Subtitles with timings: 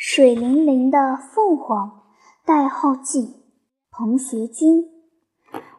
[0.00, 2.02] 水灵灵的凤凰，
[2.44, 3.34] 代号季，
[3.90, 4.84] 彭学军。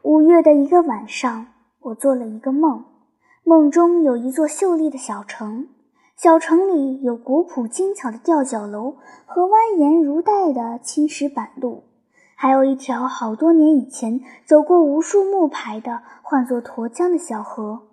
[0.02, 1.48] 五月的一个晚上，
[1.80, 2.83] 我做了一个梦，
[3.45, 5.69] 梦中有一座秀丽的小城，
[6.17, 11.86] 小城里有古朴精巧的吊脚楼和蜿蜒如带的青石板路，
[12.36, 17.83] 还有一条好多年以前走过无数木牌的唤作沱江的小河。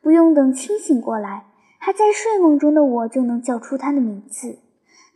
[0.00, 4.60] 不用等清醒过来，还在睡梦中的我就能叫出它的名字。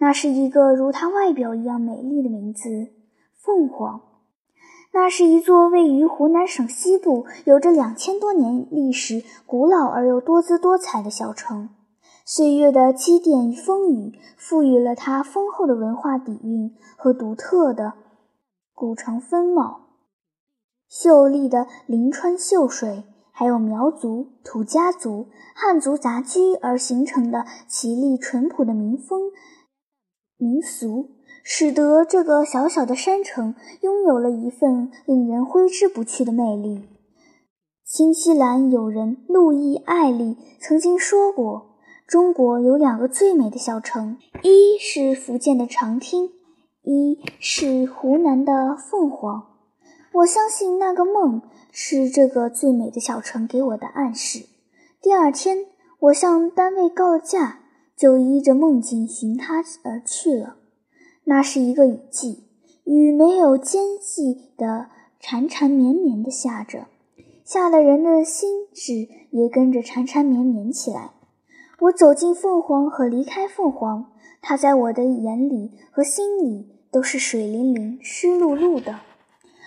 [0.00, 2.88] 那是一个如它外表一样美丽的名字——
[3.36, 4.00] 凤凰。
[4.92, 11.68] 那是一座位于湖南省西部、有着两千多年历史、古老而又多姿多彩的小城。
[12.24, 17.92] 岁月的积淀与风雨，赋予了它丰厚的文化底蕴和独特的
[18.72, 19.88] 古城风貌。
[20.88, 29.30] 秀丽的临川秀水，还有苗族、土家族、汉族杂居而形成的绮丽淳朴的民风。
[30.40, 31.10] 民俗
[31.44, 36.88] 使得这个小小的山城拥有了一份令人挥之不去的魅力。
[37.84, 41.76] 新西兰友人路易·艾利曾经说过
[42.08, 46.30] ：“中国有两个最美的小城，一是福建的长汀，
[46.82, 49.46] 一是湖南的凤凰。”
[50.12, 54.46] 我相信那个梦是这个最美的小城给我的暗示。
[55.02, 55.66] 第二天，
[55.98, 57.59] 我向单位告了假。
[58.00, 60.56] 就依着梦境寻他而去了。
[61.24, 62.44] 那是一个雨季，
[62.84, 64.86] 雨没有间隙的
[65.20, 66.86] 缠缠绵绵的下着，
[67.44, 71.10] 下得人的心智也跟着缠缠绵绵起来。
[71.80, 79.00] 我走进凤凰和离开凤凰，它在我的眼里和心里都是水灵灵、湿漉漉的。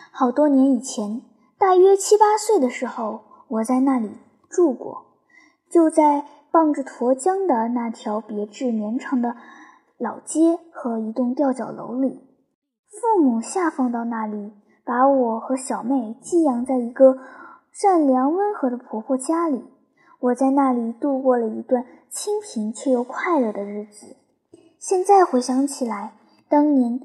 [0.09, 1.21] 好多年以前，
[1.59, 4.09] 大约七八岁的时候，我在那里
[4.49, 5.05] 住过，
[5.69, 6.25] 就在。
[6.53, 9.35] 傍着沱江的那条别致绵长的
[9.97, 12.21] 老街和一栋吊脚楼里，
[12.85, 14.53] 父母下放到那里，
[14.85, 17.17] 把我和小妹寄养在一个
[17.72, 19.63] 善良温和的婆婆家里。
[20.19, 24.16] 我在那里度过了一段清贫却又快乐的日子。
[24.78, 26.13] 现在回想起来，
[26.47, 27.01] 当年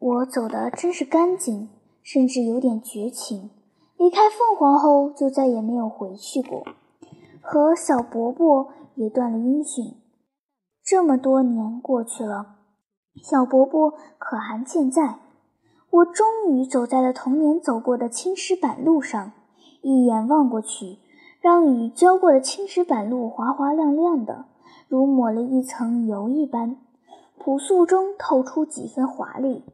[0.00, 1.68] 我走的真是干净，
[2.02, 3.50] 甚至有点绝情。
[3.96, 6.64] 离开凤凰后，就再也没有回去过。
[7.40, 8.68] 和小伯伯
[9.00, 9.94] 也断了音讯。
[10.84, 12.56] 这么多年过去了，
[13.22, 15.20] 小伯伯可还健在？
[15.90, 19.32] 我终于走在了童年走过的青石板路上，
[19.80, 20.98] 一眼望过去，
[21.40, 24.44] 让雨浇过的青石板路滑滑亮亮的，
[24.86, 26.76] 如抹了一层油一般，
[27.38, 29.64] 朴素中透出几分华丽。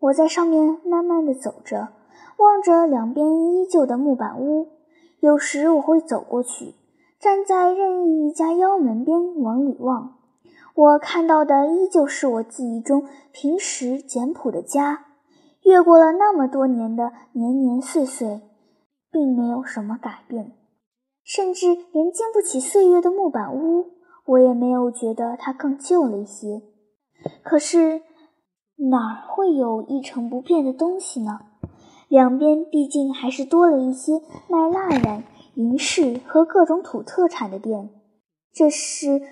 [0.00, 1.90] 我在上面慢慢的走着，
[2.38, 4.66] 望着两边依旧的木板屋，
[5.20, 6.74] 有时我会走过去。
[7.24, 10.18] 站在任意一家妖门边往里望，
[10.74, 15.06] 我看到的依旧是我记忆中平时简朴的家。
[15.62, 18.42] 越过了那么多年的年年岁岁，
[19.10, 20.52] 并没有什么改变，
[21.24, 23.86] 甚至连经不起岁月的木板屋，
[24.26, 26.60] 我也没有觉得它更旧了一些。
[27.42, 28.02] 可是
[28.90, 31.40] 哪会有一成不变的东西呢？
[32.08, 35.24] 两边毕竟还是多了一些卖蜡染。
[35.54, 37.90] 银饰和各种土特产的店，
[38.52, 39.22] 这是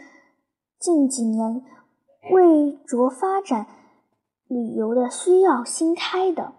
[0.78, 1.64] 近几年
[2.30, 3.66] 为着发展
[4.46, 6.52] 旅游的需要新开的。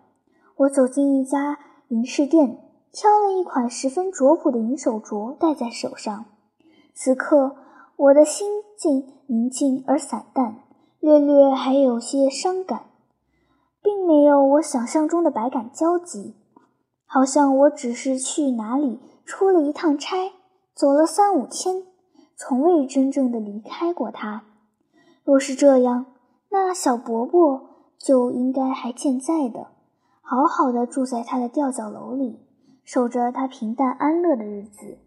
[0.57, 2.59] 我走进一家银饰店，
[2.91, 6.25] 挑了一款十分拙朴的银手镯戴在手上。
[6.94, 7.56] 此刻，
[7.95, 10.57] 我的心境宁静而散淡，
[11.00, 12.88] 略略还有些伤感，
[13.81, 16.35] 并没有我想象中的百感交集，
[17.06, 19.00] 好像我只是去哪里。
[19.26, 20.34] 出了一趟差，
[20.74, 21.84] 走了三五天，
[22.36, 24.44] 从未真正的离开过他。
[25.24, 26.06] 若是这样，
[26.50, 29.68] 那小伯伯就应该还健在的，
[30.22, 32.40] 好好的住在他的吊脚楼里，
[32.84, 34.98] 守着他平淡安乐的日子。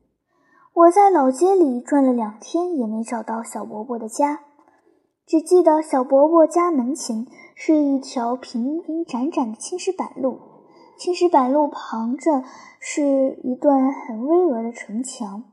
[0.73, 4.41] 我在老街里转了两天，也没找到小伯伯的家，
[5.27, 10.41] 只记得小伯伯家门前是一条平平展展的青石板路。
[10.99, 12.43] 青石板路旁着
[12.81, 15.45] 是一段很巍峨的城墙，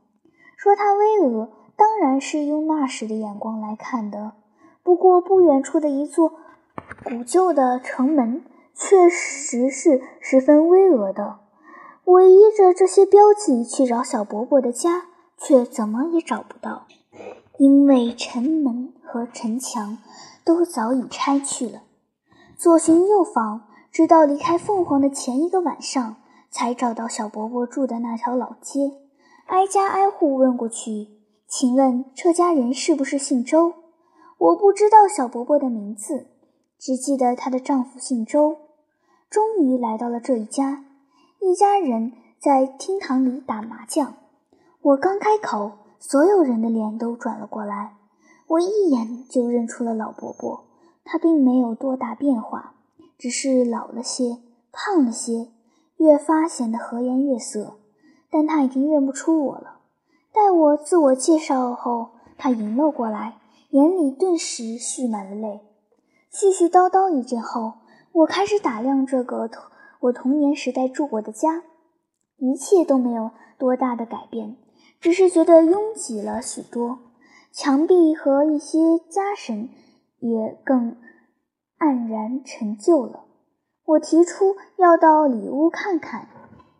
[0.56, 4.32] 说它巍峨，当然是用那时的眼光来看的。
[4.82, 6.32] 不过不远处的一座
[7.04, 8.42] 古旧的城门，
[8.74, 11.40] 确实是十分巍峨的。
[12.04, 16.86] 我依着这些标记去找小伯伯的家，却怎么也找不到，
[17.58, 19.98] 因为城门和城墙
[20.42, 21.82] 都早已拆去了。
[22.56, 23.68] 左寻右访。
[23.94, 26.16] 直到离开凤凰的前一个晚上，
[26.50, 28.90] 才找到小伯伯住的那条老街，
[29.46, 31.10] 挨家挨户问过去
[31.46, 33.72] ：“请问这家人是不是姓周？”
[34.36, 36.26] 我不知道小伯伯的名字，
[36.76, 38.56] 只记得她的丈夫姓周。
[39.30, 40.84] 终于来到了这一家，
[41.40, 44.14] 一家人在厅堂里打麻将。
[44.82, 45.70] 我刚开口，
[46.00, 47.94] 所有人的脸都转了过来。
[48.48, 50.64] 我一眼就认出了老伯伯，
[51.04, 52.73] 他并没有多大变化，
[53.18, 54.38] 只是老了些，
[54.72, 55.48] 胖了些，
[55.96, 57.78] 越发显得和颜悦色。
[58.30, 59.80] 但他已经认不出我了。
[60.32, 63.38] 待我自我介绍后，他迎了过来，
[63.70, 65.60] 眼里顿时蓄满了泪。
[66.32, 67.74] 絮絮叨叨一阵后。
[68.14, 69.50] 我开始打量这个
[69.98, 71.64] 我童年时代住过的家，
[72.36, 74.56] 一切都没有多大的改变，
[75.00, 77.00] 只是觉得拥挤了许多，
[77.50, 78.78] 墙壁和一些
[79.10, 79.68] 家什
[80.20, 80.96] 也更
[81.78, 83.24] 黯然陈旧了。
[83.84, 86.28] 我提出要到里屋看看，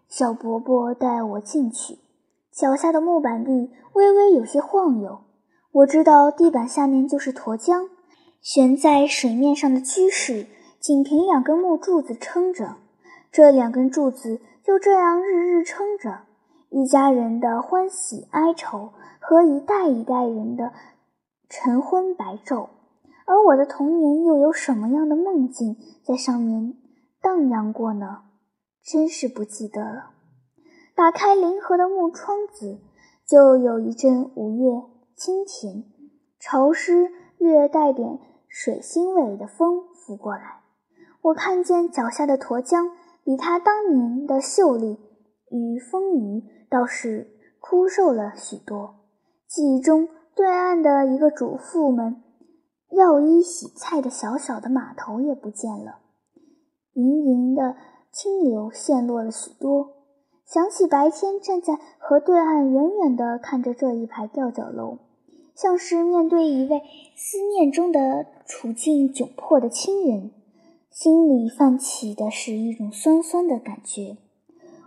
[0.08, 1.98] 小伯伯带我进去，
[2.50, 5.20] 脚下的木板地微微有些晃悠，
[5.72, 7.88] 我知道地板下面就是沱江，
[8.40, 10.46] 悬在水面上的居室。
[10.80, 12.76] 仅凭两根木柱子撑着，
[13.32, 16.24] 这两根柱子就这样日日撑着
[16.68, 20.74] 一家人的欢喜哀愁和一代一代人的
[21.48, 22.68] 晨昏白昼。
[23.26, 26.74] 而我的童年又有什么样的梦境在上面
[27.22, 28.22] 荡漾过呢？
[28.84, 30.10] 真是不记得了。
[30.94, 32.78] 打开临河的木窗子，
[33.26, 34.82] 就有一阵五月
[35.16, 35.84] 清甜、
[36.38, 40.60] 潮湿、略带点水腥味的风拂过来。
[41.22, 42.90] 我看见脚下的沱江，
[43.24, 44.98] 比他当年的秀丽
[45.50, 48.96] 与丰腴倒是枯瘦了许多。
[49.48, 52.22] 记忆中，对岸的一个主妇们
[52.94, 55.98] 药衣洗菜的小小的码头也不见了，
[56.92, 57.76] 盈盈的
[58.12, 59.90] 清流陷落了许多。
[60.46, 64.98] 想起白天站在河对岸，远远地看着这一排吊脚楼，
[65.54, 66.82] 像是面对一位
[67.16, 70.30] 思念中的处境窘迫的亲人。
[70.90, 74.16] 心里泛起的是一种酸酸的感觉。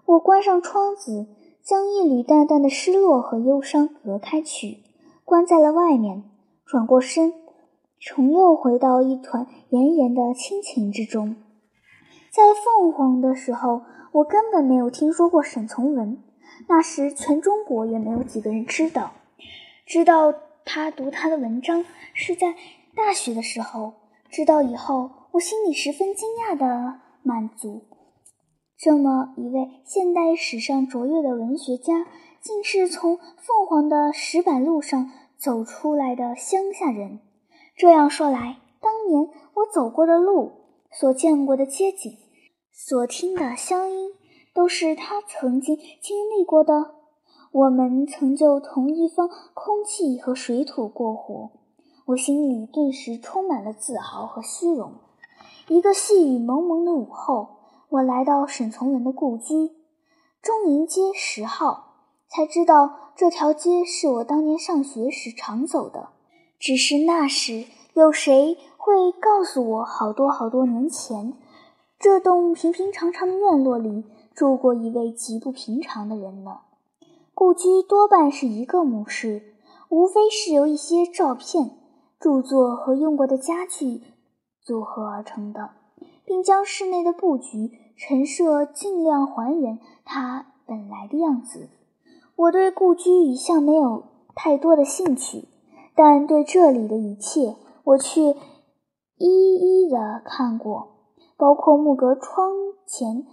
[0.06, 1.28] 我关上窗子，
[1.62, 4.78] 将一缕淡淡的失落和忧伤隔开去，
[5.26, 6.24] 关在了外面。
[6.66, 7.34] 转过身，
[8.08, 11.36] 重又回到一团炎炎的亲情之中。
[12.32, 13.82] 在凤凰的时候，
[14.14, 16.24] 我根本没有听说过沈从文，
[16.70, 19.12] 那时全中国也没有几个人知道。
[19.86, 20.34] 知道
[20.64, 21.84] 他读他的文章
[22.14, 22.56] 是在
[22.96, 23.94] 大学的时候，
[24.30, 25.12] 知道以后。
[25.32, 27.84] 我心里十分惊讶的满足，
[28.76, 32.08] 这么一位现代史上卓越的文学家，
[32.42, 37.20] 竟是从凤凰的石板路上走出来的乡下人。
[37.78, 40.52] 这样说来，当年我走过的路，
[40.92, 42.18] 所见过的街景，
[42.74, 44.10] 所听的乡音，
[44.52, 46.96] 都是他曾经经历过的。
[47.52, 51.52] 我们曾就同一方空气和水土过活，
[52.08, 54.94] 我心里顿时充满了自豪和虚荣。
[55.68, 57.58] 一个细雨蒙蒙的午后，
[57.90, 59.54] 我来到沈从文的故居，
[60.42, 61.94] 中营街十号，
[62.28, 66.10] 才知道这条街是我当年上学时常走的。
[66.60, 71.34] 只是那时有谁会告诉我，好多好多年前，
[72.00, 76.60] 这栋平平常常的院落里住过一位极不平常的人呢？
[77.34, 79.54] 故居多半是一个模式，
[79.90, 81.78] 无非是由一些照片、
[82.20, 84.02] 著作和用过的家具。
[84.64, 85.70] 组合而成的，
[86.26, 91.70] 并将室内的布局陈设尽量还原它本来的样子。
[92.36, 94.04] 我对故居一向没有
[94.36, 95.46] 太多的兴趣，
[95.98, 98.36] 但对这里的一切，我却
[99.18, 100.90] 一一的看过，
[101.36, 102.52] 包括木格窗
[102.86, 103.26] 前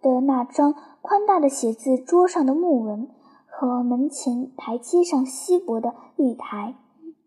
[0.00, 3.10] 的那张宽大的写字桌上的木纹
[3.44, 6.74] 和门前台阶上稀薄的绿苔，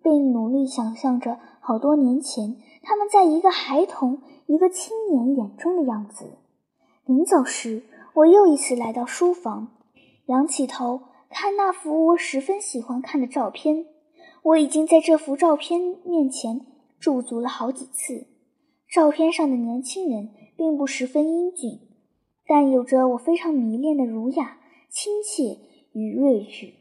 [0.01, 2.57] 并努力想象着好多年前。
[2.81, 6.31] 他们在一个孩童、一个青年眼中的样子。
[7.05, 7.83] 临走时，
[8.15, 9.67] 我又一次来到书房，
[10.25, 13.85] 仰起头看那幅我十分喜欢看的照片。
[14.49, 16.65] 我已经在这幅照片面前
[16.99, 18.25] 驻足了好几次。
[18.89, 21.79] 照片上的年轻人并不十分英俊，
[22.47, 24.57] 但有着我非常迷恋的儒雅、
[24.89, 25.59] 亲切
[25.91, 26.73] 与睿智。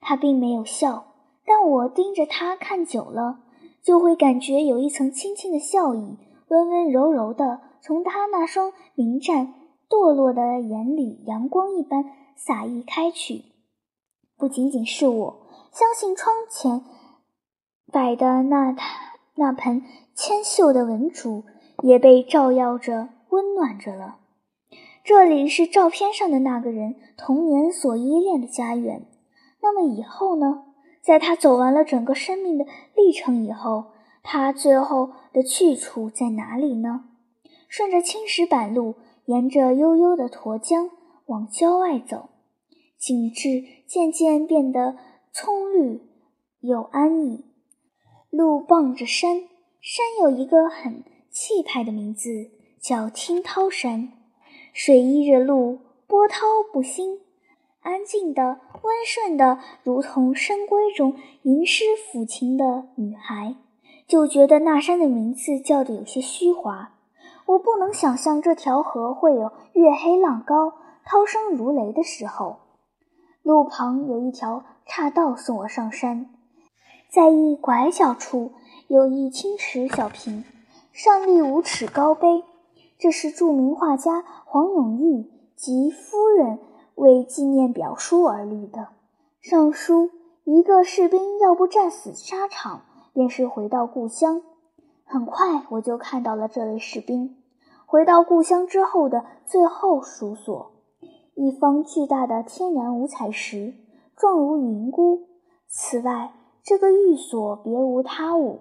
[0.00, 3.40] 他并没有笑，但我盯着他看久了。
[3.82, 9.54] 就会感觉有一层轻轻的笑意，温温柔柔的从他那双明湛
[9.88, 12.04] 堕落的眼里，阳光一般
[12.36, 13.42] 洒溢开去。
[14.36, 15.40] 不仅仅是我，
[15.72, 16.84] 相信窗前
[17.90, 19.82] 摆的那台那盆
[20.14, 21.44] 纤秀的文竹
[21.82, 24.18] 也被照耀着、温暖着了。
[25.02, 29.06] 这里是照片上的那个人童年所依恋的家园。
[29.62, 30.64] 那么以后呢？
[31.00, 33.92] 在他走完了整个生命的历程以后，
[34.22, 37.04] 他最后的去处在哪里呢？
[37.68, 40.90] 顺着青石板路，沿着悠悠的沱江
[41.26, 42.28] 往郊外走，
[42.98, 44.96] 景致渐渐变得
[45.32, 46.02] 葱绿
[46.60, 47.46] 又安逸。
[48.30, 49.44] 路傍着山，
[49.80, 54.12] 山有一个很气派的名字，叫听涛山。
[54.74, 57.20] 水依着路，波涛不兴，
[57.80, 63.56] 安静的、温顺的，如同深闺中吟诗抚琴的女孩。
[64.06, 66.94] 就觉得那山的名字叫得有些虚华。
[67.46, 72.58] 我不能想象这条河会有月黑浪高、涛声如雷的时候。
[73.42, 76.30] 路旁有一条岔道送我上山。
[77.08, 78.52] 在一拐角处
[78.86, 80.44] 有一青石小瓶，
[80.92, 82.44] 上立五尺高碑，
[82.98, 86.58] 这是著名画家黄永玉及夫人
[86.94, 88.88] 为纪念表书而立的。
[89.40, 90.10] 上书
[90.44, 92.82] ：“一个士兵要不战死沙场，
[93.14, 94.42] 便是回到故乡。”
[95.06, 97.36] 很快我就看到了这位士兵
[97.86, 100.72] 回到故乡之后的最后书所，
[101.34, 103.72] 一方巨大的天然五彩石，
[104.14, 105.28] 状如云菇。
[105.66, 106.32] 此外，
[106.68, 108.60] 这个寓所别无他物，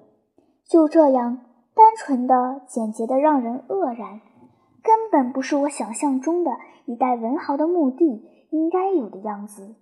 [0.64, 1.40] 就这样
[1.76, 4.22] 单纯的、简洁的，让人愕然，
[4.82, 6.52] 根本不是我想象中的
[6.86, 9.76] 一代文豪的墓地应该有的样子。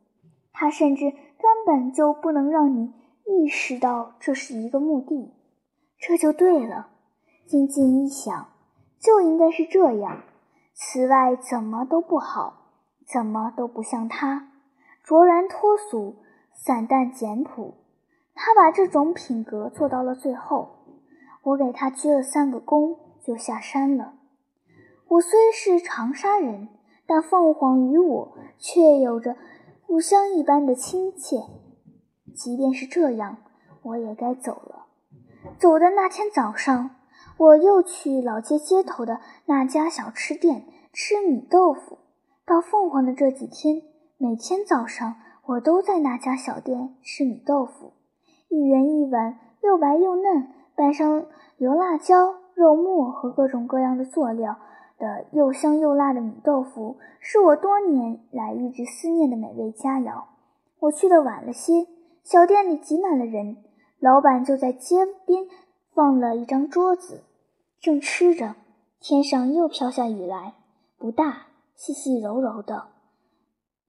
[0.52, 2.96] 它甚至根本就不能让你
[3.28, 5.32] 意识到这是一个墓地。
[6.00, 6.88] 这就对了，
[7.46, 8.48] 静静一想，
[9.00, 10.24] 就应该是这样。
[10.74, 12.72] 此外，怎么都不好，
[13.08, 14.50] 怎么都不像他，
[15.04, 16.16] 卓然脱俗，
[16.56, 17.85] 散淡简朴。
[18.36, 20.70] 他把这种品格做到了最后，
[21.42, 24.14] 我给他鞠了三个躬，就下山了。
[25.08, 26.68] 我虽是长沙人，
[27.08, 29.38] 但凤凰与我却有着
[29.88, 31.38] 故乡一般的亲切。
[32.36, 33.38] 即便是这样，
[33.82, 34.88] 我也该走了。
[35.58, 36.92] 走的那天早上，
[37.38, 42.00] 我又去老街街头的那家小吃店吃米豆腐。
[42.46, 43.82] 到凤凰的这几天，
[44.18, 45.16] 每天早上
[45.46, 47.94] 我都在那家小店吃米豆腐。
[48.56, 50.48] 一圆一碗，又白又嫩，
[50.78, 51.26] 拌上
[51.58, 54.56] 油辣椒、肉末和各种各样的佐料
[54.98, 60.24] 的又香又辣的米豆腐，是我多年来一直思念的美味佳肴。
[60.80, 61.86] 我去的晚了些，
[62.24, 63.58] 小店里挤满了人，
[64.00, 65.48] 老板就在街边
[65.94, 67.24] 放了一张桌子，
[67.82, 68.56] 正吃着。
[69.02, 70.54] 天上又飘下雨来，
[70.98, 72.86] 不大，细细柔柔的。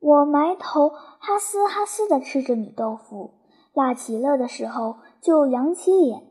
[0.01, 3.31] 我埋头哈嘶哈嘶地吃着米豆腐。
[3.76, 6.23] 辣极了的时候，就扬起脸，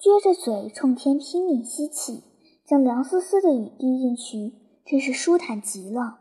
[0.00, 2.22] 撅着嘴冲天拼命吸气，
[2.64, 6.18] 将凉丝丝的雨滴进去，真是舒坦极了。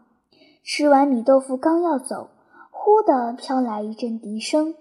[0.64, 2.32] 吃完米豆腐，刚要走，
[2.72, 4.74] 忽地飘来一阵笛声，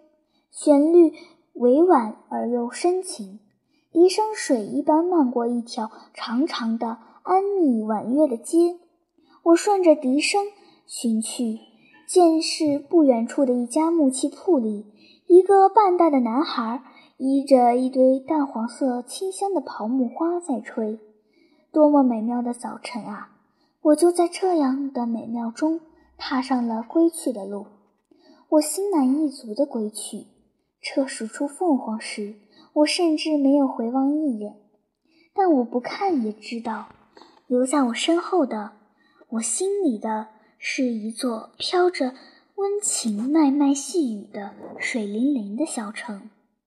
[0.51, 1.13] 旋律
[1.53, 3.39] 委婉而又深情，
[3.93, 8.79] 笛声水一般漫过一条长长的、安谧婉约的街。
[9.43, 10.47] 我顺着笛声
[10.87, 11.59] 寻去，
[12.09, 14.87] 见是不远处的一家木器铺里。
[15.29, 16.83] 一个半大的男孩
[17.19, 20.99] 依着一堆淡黄色、清香的桃木花在吹，
[21.71, 23.37] 多么美妙的早晨啊！
[23.83, 25.83] 我就在这样的美妙中
[26.17, 27.67] 踏上了归去的路。
[28.49, 30.29] 我心满意足的归去。
[30.81, 32.37] 车驶出凤凰时，
[32.73, 34.57] 我甚至没有回望一眼。
[35.35, 36.87] 但我不看也知道，
[37.47, 38.73] 留在我身后的，
[39.29, 42.15] 我心里的是一座飘着。
[42.59, 46.29] 温情脉脉细雨的水灵灵的小城。